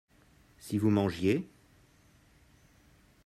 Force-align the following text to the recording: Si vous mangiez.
Si 0.57 0.79
vous 0.79 0.89
mangiez. 0.89 1.47